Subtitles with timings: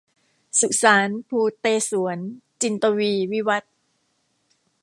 [0.59, 2.17] สุสานภูเตศวร-
[2.61, 3.73] จินตวีร์ วิวัธน์